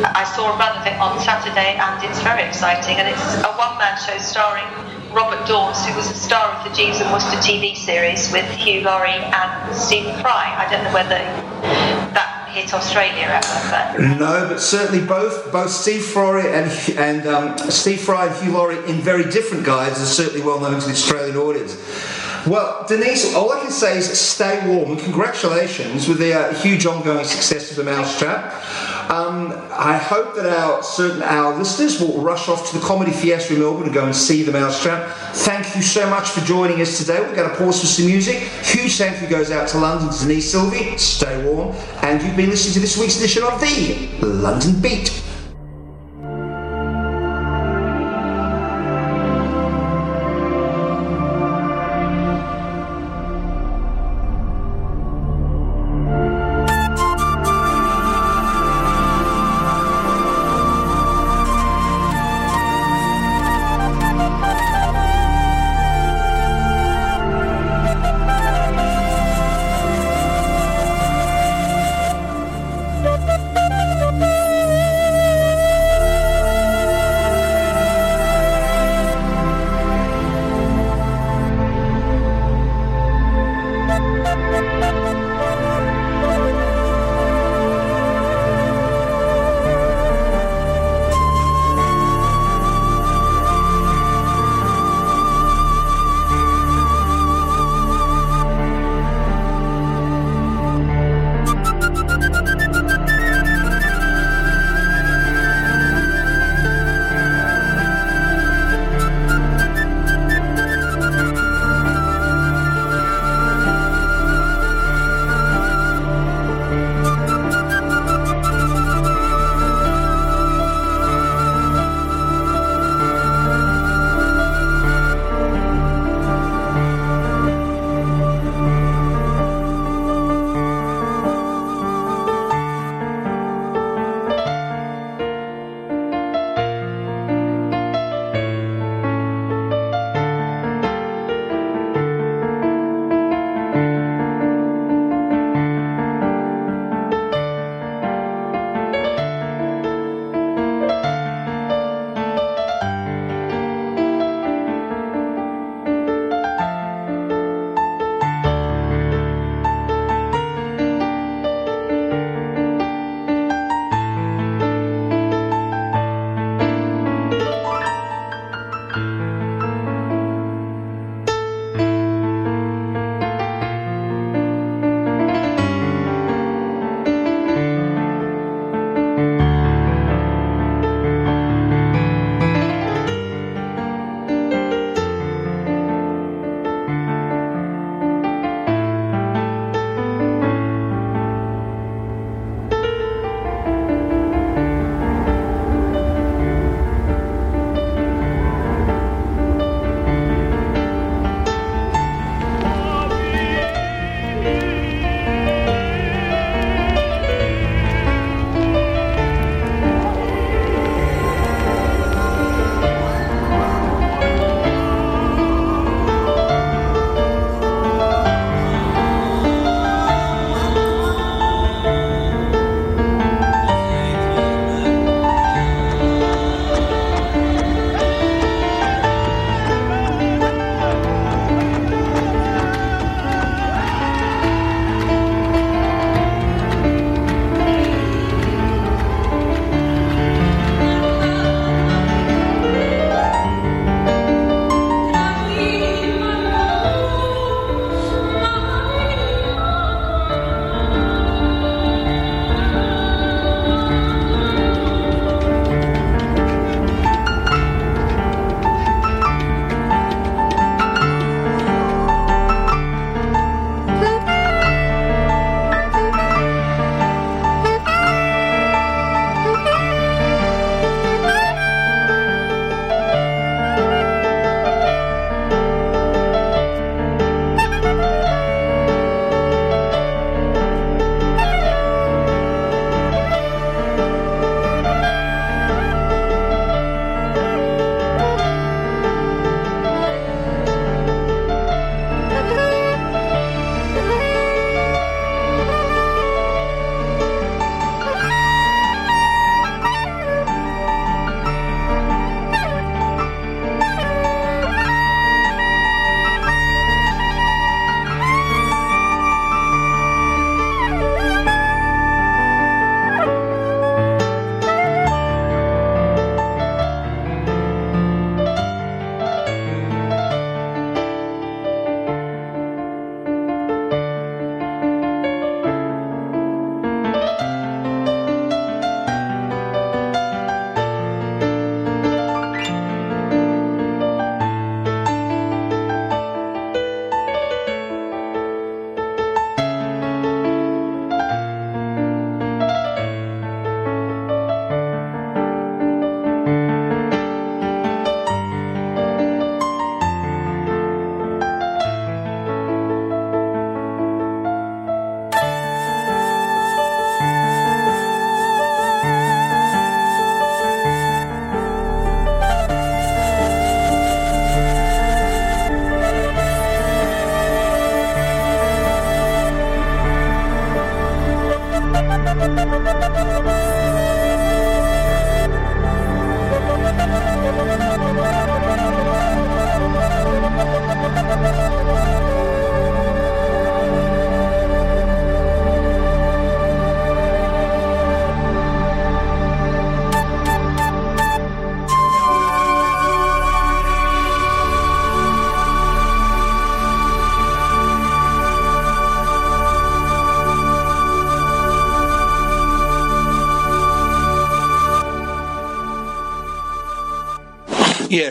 [0.04, 2.98] I saw a run of it on Saturday, and it's very exciting.
[2.98, 4.68] And it's a one-man show starring
[5.16, 8.82] Robert Daws, who was a star of the Jeeves and Wooster TV series with Hugh
[8.82, 10.54] Laurie and Stephen Fry.
[10.58, 11.18] I don't know whether
[12.14, 17.58] that hit Australia ever, but No, but certainly both both Steve Fry and and um,
[17.70, 20.92] Steve Fry and Hugh Laurie in very different guises are certainly well known to the
[20.92, 21.78] Australian audience.
[22.48, 27.26] Well, Denise, all I can say is stay warm congratulations with the uh, huge ongoing
[27.26, 28.54] success of the Mousetrap.
[29.12, 33.54] Um, I hope that our certain our listeners will rush off to the Comedy Fiesta
[33.54, 35.14] in Melbourne and go and see the Mousetrap.
[35.34, 37.20] Thank you so much for joining us today.
[37.20, 38.38] We're going to pause for some music.
[38.64, 40.98] Huge thank you goes out to London Denise Silvey.
[40.98, 45.27] Stay warm, and you've been listening to this week's edition of the London Beat.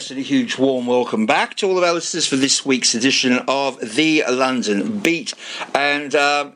[0.06, 2.94] Yes, and a huge warm welcome back to all of our listeners for this week's
[2.94, 5.34] edition of the London Beat.
[5.74, 6.52] And um,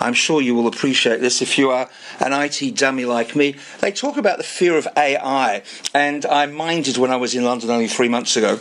[0.00, 1.88] I'm sure you will appreciate this if you are
[2.18, 3.54] an IT dummy like me.
[3.78, 5.62] They talk about the fear of AI,
[5.94, 8.58] and I minded when I was in London only three months ago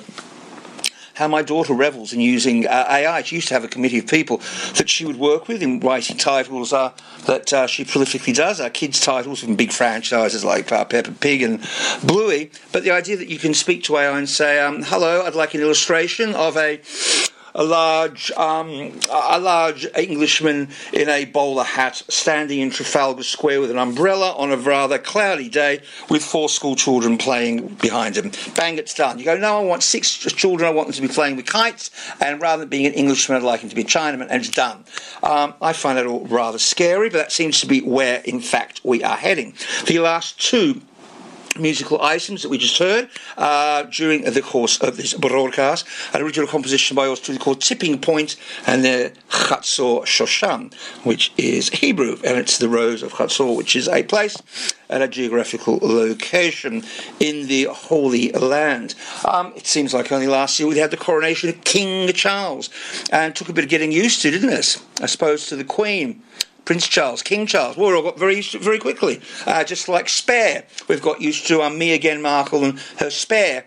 [1.18, 3.24] how my daughter revels in using uh, AI.
[3.24, 4.38] She used to have a committee of people
[4.76, 6.94] that she would work with in writing titles uh,
[7.26, 11.42] that uh, she prolifically does, our kids' titles from big franchises like uh, Peppa Pig
[11.42, 11.68] and
[12.04, 12.52] Bluey.
[12.72, 15.56] But the idea that you can speak to AI and say, um, "Hello, I'd like
[15.56, 16.82] an illustration of a."
[17.58, 23.72] a large um, a large Englishman in a bowler hat standing in Trafalgar Square with
[23.72, 28.32] an umbrella on a rather cloudy day with four school children playing behind him.
[28.56, 29.18] Bang, it's done.
[29.18, 30.68] You go, no, I want six children.
[30.68, 31.90] I want them to be playing with kites,
[32.22, 34.50] and rather than being an Englishman, I'd like him to be a Chinaman, and it's
[34.50, 34.86] done.
[35.24, 38.82] Um, I find that all rather scary, but that seems to be where, in fact,
[38.84, 39.56] we are heading.
[39.88, 40.82] The last two
[41.60, 45.88] musical items that we just heard uh, during the course of this broadcast.
[46.14, 48.36] An original composition by Australia called Tipping Point
[48.66, 50.74] and the Chatzor Shoshan,
[51.04, 54.38] which is Hebrew, and it's the Rose of Chatzor, which is a place
[54.90, 56.84] at a geographical location
[57.20, 58.96] in the Holy Land.
[59.26, 62.70] Um, it seems like only last year we had the coronation of King Charles,
[63.12, 64.78] and took a bit of getting used to, didn't it?
[65.02, 66.22] I suppose to the Queen.
[66.68, 67.78] Prince Charles, King Charles.
[67.78, 69.22] Well, we all got very very quickly.
[69.46, 73.64] Uh, just like Spare, we've got used to um, Meghan, Markle and her Spare,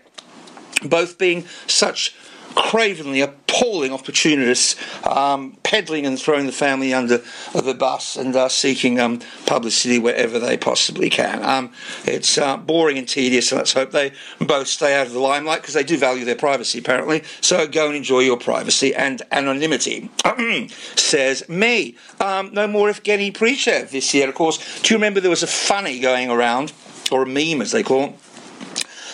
[0.85, 2.13] both being such
[2.55, 4.75] cravenly appalling opportunists,
[5.05, 7.21] um, peddling and throwing the family under
[7.53, 11.43] the bus and uh, seeking um, publicity wherever they possibly can.
[11.43, 11.71] Um,
[12.05, 15.61] it's uh, boring and tedious, and let's hope they both stay out of the limelight
[15.61, 17.23] because they do value their privacy, apparently.
[17.41, 20.09] So go and enjoy your privacy and anonymity,
[20.95, 21.95] says me.
[22.19, 24.81] Um, no more Evgeny Prigozhin this year, of course.
[24.81, 26.73] Do you remember there was a funny going around,
[27.11, 28.15] or a meme as they call it?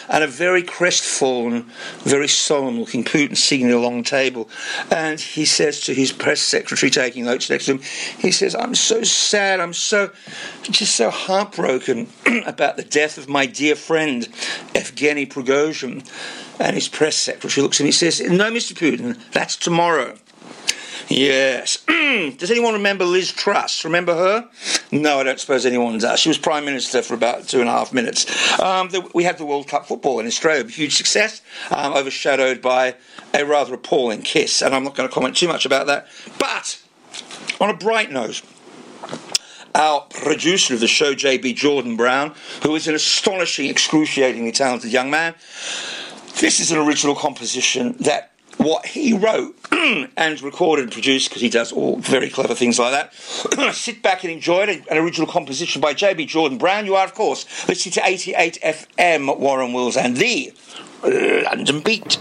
[0.09, 1.65] And a very crestfallen,
[1.99, 4.49] very solemn looking Putin sitting at a long table.
[4.91, 7.81] And he says to his press secretary taking notes next to him,
[8.17, 10.11] he says, I'm so sad, I'm so,
[10.63, 12.07] just so heartbroken
[12.45, 14.23] about the death of my dear friend,
[14.73, 16.07] Evgeny Prigozhin.
[16.59, 18.73] And his press secretary looks at him and he says, No, Mr.
[18.73, 20.17] Putin, that's tomorrow.
[21.09, 21.77] Yes.
[21.87, 23.85] does anyone remember Liz Truss?
[23.85, 24.49] Remember her?
[24.91, 26.19] No, I don't suppose anyone does.
[26.19, 28.59] She was Prime Minister for about two and a half minutes.
[28.59, 31.41] Um, the, we had the World Cup football in Australia, a huge success,
[31.71, 32.95] um, overshadowed by
[33.33, 36.07] a rather appalling kiss, and I'm not going to comment too much about that.
[36.39, 36.81] But
[37.61, 38.41] on a bright note,
[39.73, 42.33] our producer of the show, JB Jordan Brown,
[42.63, 45.35] who is an astonishing, excruciatingly talented young man.
[46.39, 48.31] This is an original composition that
[48.67, 49.55] what he wrote
[50.17, 53.13] and recorded and produced, because he does all very clever things like that.
[53.73, 54.85] Sit back and enjoy it.
[54.89, 56.25] An original composition by J.B.
[56.25, 56.85] Jordan Brown.
[56.85, 60.53] You are, of course, listening to 88 FM, Warren Wills, and the
[61.03, 62.17] London Beat.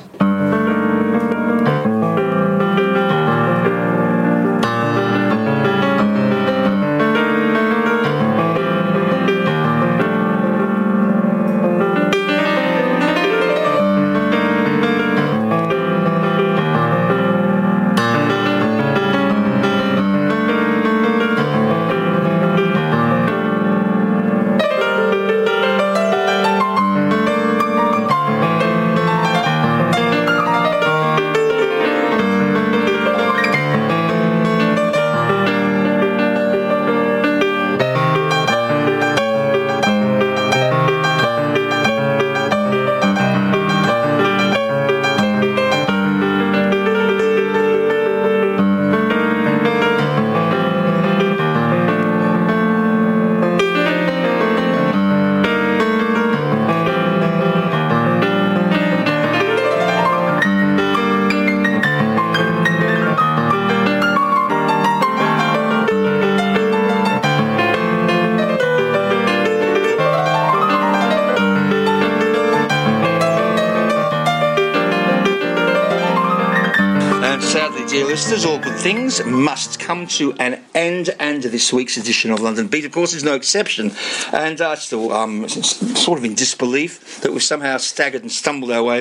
[78.16, 82.66] Listeners, all good things must come to an end, and this week's edition of London
[82.66, 83.92] Beat, of course, is no exception.
[84.32, 88.70] And I uh, still um, sort of in disbelief that we've somehow staggered and stumbled
[88.70, 89.00] our way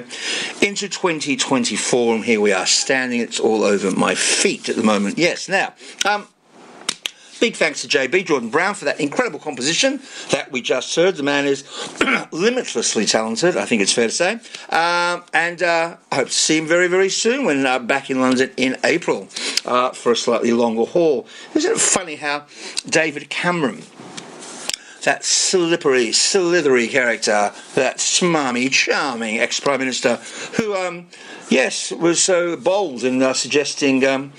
[0.61, 3.21] into 2024, and here we are standing.
[3.21, 5.17] It's all over my feet at the moment.
[5.17, 6.27] Yes, now, um,
[7.39, 9.99] Big thanks to JB Jordan Brown for that incredible composition
[10.31, 11.17] that we just heard.
[11.17, 11.63] The man is
[12.31, 14.33] limitlessly talented, I think it's fair to say.
[14.69, 18.21] Um, and uh, I hope to see him very, very soon when uh, back in
[18.21, 19.27] London in April
[19.65, 21.27] uh, for a slightly longer haul.
[21.53, 22.45] Isn't it funny how
[22.87, 23.83] David Cameron
[25.03, 30.15] that slippery, slithery character, that smarmy, charming ex Prime Minister,
[30.57, 31.07] who, um,
[31.49, 34.03] yes, was so bold in uh, suggesting.
[34.03, 34.33] Um,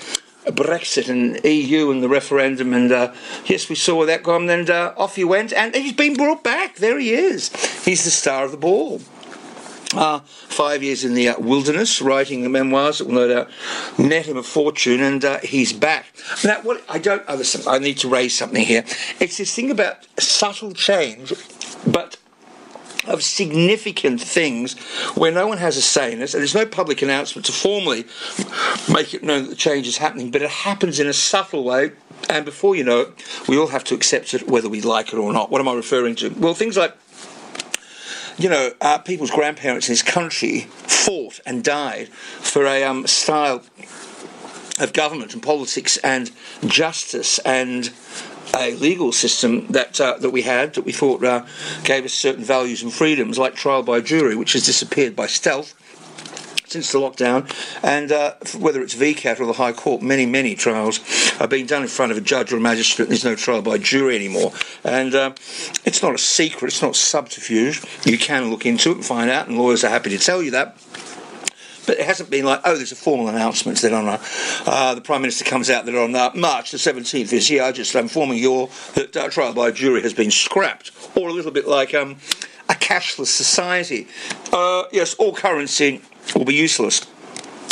[0.46, 3.12] Brexit and EU and the referendum, and uh,
[3.46, 6.76] yes, we saw that gone, and uh, off he went, and he's been brought back.
[6.76, 7.50] There he is.
[7.84, 9.00] He's the star of the ball.
[9.94, 13.50] Uh, five years in the uh, wilderness, writing the memoirs that will no doubt
[13.98, 16.06] net him a fortune, and uh, he's back.
[16.44, 18.84] Now, what I don't, oh, listen, I need to raise something here.
[19.20, 21.32] It's this thing about subtle change,
[21.86, 22.16] but
[23.06, 24.78] of significant things
[25.14, 28.04] where no one has a say in this, and there's no public announcement to formally
[28.92, 31.92] make it known that the change is happening, but it happens in a subtle way,
[32.28, 35.16] and before you know it, we all have to accept it whether we like it
[35.16, 35.50] or not.
[35.50, 36.30] What am I referring to?
[36.30, 36.96] Well, things like
[38.38, 43.62] you know, uh, people's grandparents in this country fought and died for a um, style
[44.78, 46.30] of government and politics and
[46.66, 47.90] justice and
[48.54, 51.44] a legal system that uh, that we had that we thought uh,
[51.84, 55.74] gave us certain values and freedoms, like trial by jury, which has disappeared by stealth
[56.68, 57.48] since the lockdown,
[57.82, 61.00] and uh, whether it's VCAT or the High Court, many, many trials
[61.40, 63.08] are being done in front of a judge or a magistrate.
[63.08, 64.52] There's no trial by jury anymore,
[64.84, 65.30] and uh,
[65.84, 67.82] it's not a secret, it's not subterfuge.
[68.04, 70.50] You can look into it and find out, and lawyers are happy to tell you
[70.52, 70.76] that.
[71.86, 74.08] But it hasn't been like, oh, there's a formal announcement that on
[74.66, 77.72] uh, the Prime Minister comes out that on uh, March the 17th this year, I
[77.72, 80.90] just informing you that uh, trial by jury has been scrapped.
[81.16, 82.16] Or a little bit like um,
[82.68, 84.08] a cashless society.
[84.52, 86.02] Uh, yes, all currency
[86.34, 87.06] will be useless.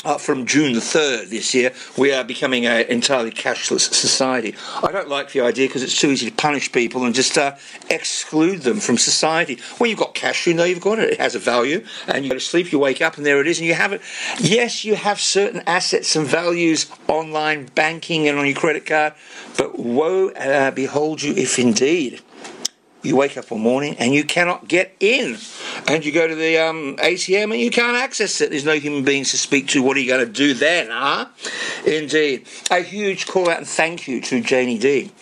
[0.05, 4.55] Uh, from June the 3rd this year, we are becoming an entirely cashless society.
[4.83, 7.57] I don't like the idea because it's too easy to punish people and just uh,
[7.89, 9.59] exclude them from society.
[9.79, 11.15] When you've got cash, you know you've got it.
[11.15, 13.47] It has a value, and you go to sleep, you wake up, and there it
[13.47, 14.03] is, and you have it.
[14.39, 19.15] Yes, you have certain assets and values online banking and on your credit card,
[19.57, 22.21] but woe uh, behold you if indeed
[23.05, 25.37] you wake up one morning and you cannot get in.
[25.87, 28.51] And you go to the um, ATM and you can't access it.
[28.51, 29.83] There's no human beings to speak to.
[29.83, 31.27] What are you going to do then, huh?
[31.87, 32.47] Indeed.
[32.71, 35.13] A huge call out and thank you to Janie D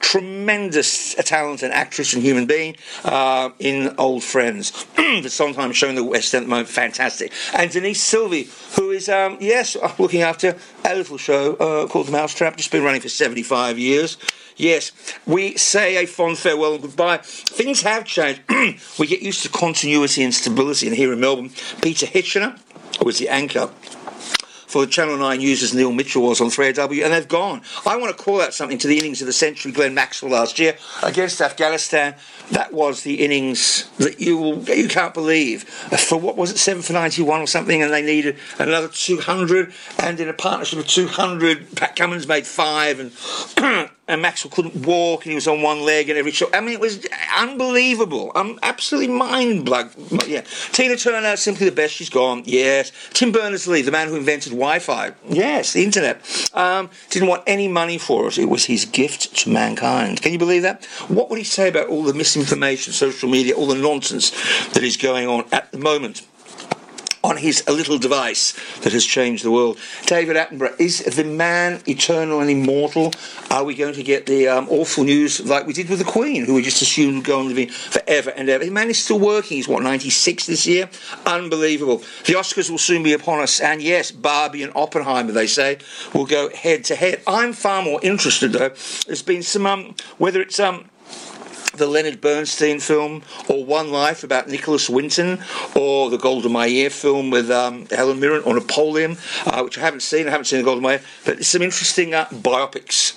[0.00, 4.86] tremendous talent and actress and human being uh, in Old Friends.
[4.96, 7.32] but sometimes showing the West End at the moment, fantastic.
[7.54, 12.12] And Denise Silvey, who is, um, yes, looking after a little show uh, called The
[12.12, 14.16] Mousetrap, just been running for 75 years.
[14.56, 14.92] Yes,
[15.26, 17.18] we say a fond farewell and goodbye.
[17.22, 18.42] Things have changed.
[18.98, 20.86] we get used to continuity and stability.
[20.86, 22.60] And here in Melbourne, Peter Hitchener
[23.02, 23.70] was the anchor
[24.70, 27.60] for Channel 9 users Neil Mitchell was on 3AW, and they've gone.
[27.84, 30.60] I want to call out something to the innings of the century, Glenn Maxwell last
[30.60, 32.14] year against Afghanistan.
[32.50, 35.64] That was the innings that you you can't believe.
[35.64, 40.18] For what was it, 7 for 91 or something, and they needed another 200, and
[40.18, 43.12] in a partnership of 200, Pat Cummins made five, and
[44.10, 46.50] and Maxwell couldn't walk, and he was on one leg and every shot.
[46.52, 48.32] I mean, it was unbelievable.
[48.34, 49.90] I'm absolutely mind blown.
[50.26, 50.42] Yeah,
[50.72, 51.94] Tina Turner, simply the best.
[51.94, 52.42] She's gone.
[52.44, 52.90] Yes.
[53.12, 55.12] Tim Berners-Lee, the man who invented Wi-Fi.
[55.28, 56.20] Yes, the internet.
[56.54, 58.38] Um, didn't want any money for it.
[58.38, 60.20] It was his gift to mankind.
[60.22, 60.84] Can you believe that?
[61.06, 64.30] What would he say about all the misinformation, social media, all the nonsense
[64.70, 66.26] that is going on at the moment?
[67.22, 69.78] on his little device that has changed the world.
[70.06, 73.12] David Attenborough, is the man eternal and immortal?
[73.50, 76.46] Are we going to get the um, awful news like we did with the Queen,
[76.46, 78.64] who we just assumed would go on living forever and ever?
[78.64, 79.58] The man is still working.
[79.58, 80.88] He's, what, 96 this year?
[81.26, 81.98] Unbelievable.
[82.24, 85.78] The Oscars will soon be upon us, and yes, Barbie and Oppenheimer, they say,
[86.14, 87.22] will go head to head.
[87.26, 88.70] I'm far more interested, though.
[89.06, 90.89] There's been some, um, whether it's um,
[91.74, 95.42] the Leonard Bernstein film, or One Life about Nicholas Winton,
[95.74, 99.16] or the Golda Meir film with um, Helen Mirren, or Napoleon,
[99.46, 100.26] uh, which I haven't seen.
[100.26, 103.16] I haven't seen the Golda Meir, but some interesting uh, biopics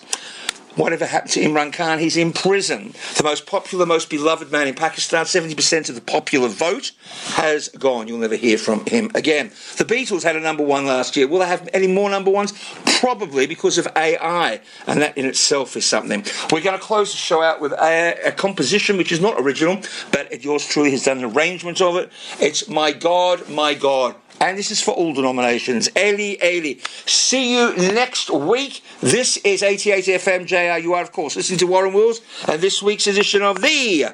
[0.75, 1.99] whatever happened to Imran Khan?
[1.99, 2.93] He's in prison.
[3.17, 6.91] The most popular, most beloved man in Pakistan, 70% of the popular vote
[7.35, 8.07] has gone.
[8.07, 9.49] You'll never hear from him again.
[9.77, 11.27] The Beatles had a number one last year.
[11.27, 12.53] Will they have any more number ones?
[12.99, 16.25] Probably because of AI, and that in itself is something.
[16.51, 19.81] We're going to close the show out with a, a composition which is not original,
[20.11, 22.11] but yours truly has done an arrangement of it.
[22.39, 25.89] It's My God, My God and this is for all denominations.
[25.97, 26.79] Eli, Eli.
[27.05, 28.81] See you next week.
[29.01, 30.79] This is 88 FM J-Air.
[30.79, 34.07] You are, of course, listening to Warren Wills and this week's edition of the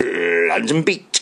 [0.00, 1.20] London Beat.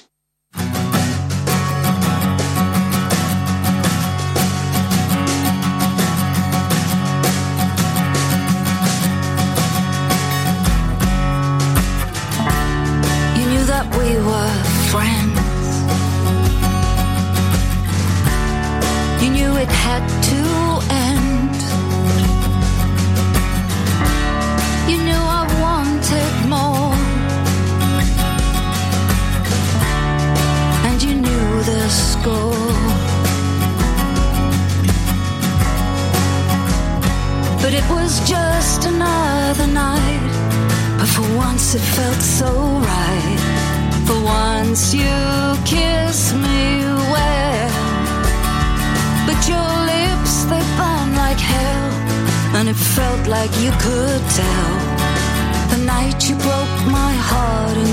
[13.37, 15.22] You knew that we were friends.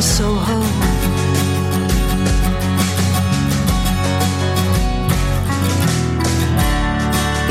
[0.10, 0.60] In Soho.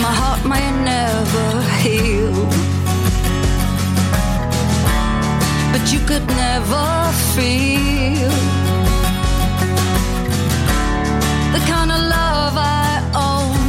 [0.04, 1.48] My heart may never
[1.82, 2.34] heal.
[5.72, 6.86] But you could never
[7.34, 8.30] feel
[11.54, 12.92] the kind of love I
[13.30, 13.60] own.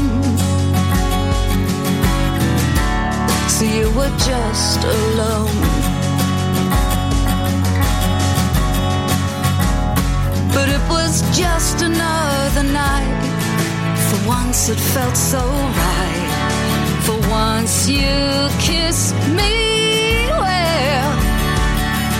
[3.50, 5.78] So you were just alone.
[10.54, 13.24] But it was just another night.
[14.10, 15.41] For once it felt so
[15.84, 16.30] right.
[17.06, 21.12] For once you kissed me well.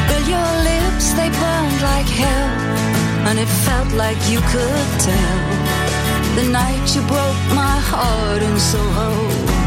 [0.10, 2.50] But your lips, they burned like hell.
[3.28, 5.40] And it felt like you could tell.
[6.38, 9.10] The night you broke my heart Soho.
[9.46, 9.59] But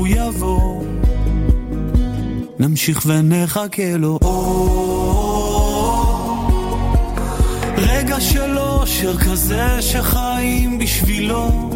[0.00, 0.82] הוא יבוא,
[2.58, 4.18] נמשיך ונחכה לו.
[7.76, 11.70] רגע של אושר כזה שחיים בשבילו.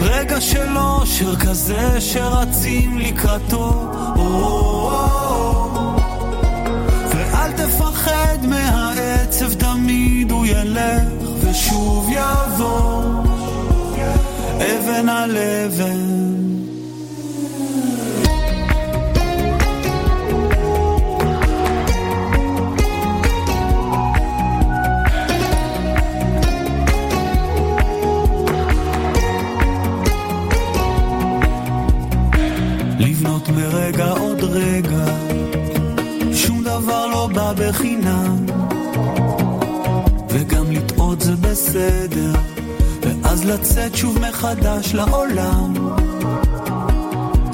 [0.00, 3.90] רגע של אושר כזה שרצים לקראתו.
[7.10, 11.02] ואל תפחד מהעצב, תמיד הוא ילך
[11.40, 12.93] ושוב יבוא.
[14.84, 16.24] אבן על אבן.
[32.98, 35.04] לבנות מרגע עוד רגע,
[36.32, 38.46] שום דבר לא בא בחינם,
[40.28, 42.33] וגם לטעות זה בסדר,
[43.46, 45.74] לצאת שוב מחדש לעולם,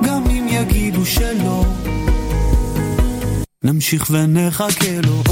[0.07, 1.64] גם אם יגידו שלא,
[3.64, 5.22] נמשיך ונחכה לו.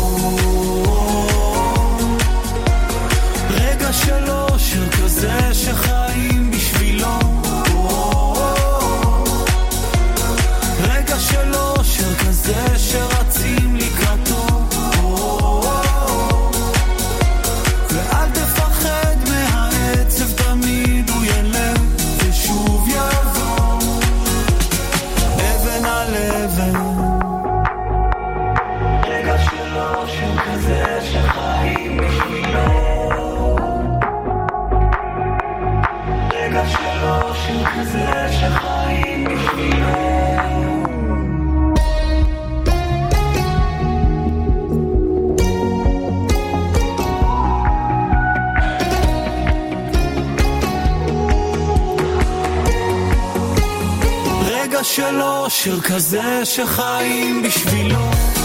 [55.68, 58.37] של כזה שחיים בשבילו.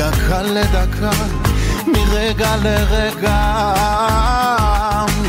[0.00, 1.10] מדקה לדקה
[1.86, 3.74] מרגע לרגע.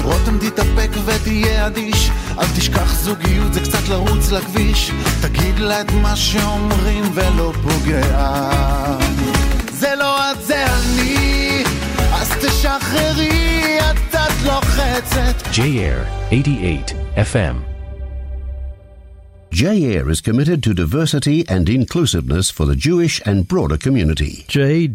[0.03, 4.91] רותם תתאפק ותהיה אדיש אל תשכח זוגיות זה קצת לרוץ לכביש.
[5.21, 8.97] תגיד לה את מה שאומרים ולא פוגע.
[9.71, 11.63] זה לא את זה אני
[12.13, 15.47] אז תשחררי את את לוחצת.
[15.53, 16.85] J-Air 88
[17.17, 17.70] FM.
[19.51, 24.45] J-Air is committed to diversity and inclusiveness for the Jewish and broader community.
[24.47, 24.91] j-air.com.au.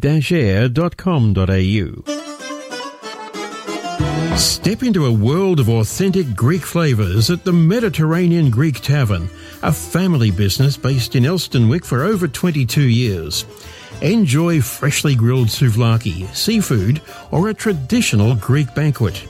[4.36, 9.28] Step into a world of authentic Greek flavours at the Mediterranean Greek Tavern,
[9.62, 13.44] a family business based in Elsternwick for over 22 years.
[14.00, 19.26] Enjoy freshly grilled souvlaki, seafood, or a traditional Greek banquet.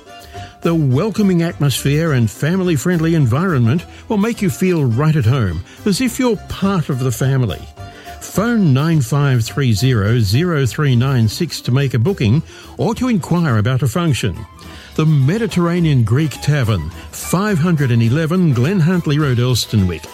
[0.63, 6.01] The welcoming atmosphere and family friendly environment will make you feel right at home, as
[6.01, 7.61] if you're part of the family.
[8.21, 12.43] Phone 9530-0396 to make a booking
[12.79, 14.37] or to inquire about a function.
[14.97, 20.07] The Mediterranean Greek Tavern, 511 Glen Huntly Road, Elsternwick.